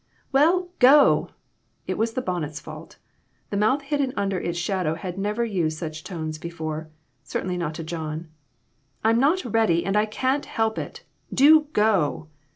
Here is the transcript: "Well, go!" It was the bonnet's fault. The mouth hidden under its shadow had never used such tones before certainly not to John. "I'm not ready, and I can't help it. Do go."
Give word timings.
"Well, 0.31 0.69
go!" 0.79 1.29
It 1.85 1.95
was 1.95 2.13
the 2.13 2.23
bonnet's 2.23 2.59
fault. 2.59 2.97
The 3.51 3.55
mouth 3.57 3.83
hidden 3.83 4.13
under 4.17 4.39
its 4.39 4.57
shadow 4.57 4.95
had 4.95 5.15
never 5.19 5.45
used 5.45 5.77
such 5.77 6.03
tones 6.03 6.39
before 6.39 6.89
certainly 7.23 7.55
not 7.55 7.75
to 7.75 7.83
John. 7.83 8.27
"I'm 9.03 9.19
not 9.19 9.45
ready, 9.45 9.85
and 9.85 9.95
I 9.95 10.07
can't 10.07 10.47
help 10.47 10.79
it. 10.79 11.03
Do 11.31 11.67
go." 11.73 12.29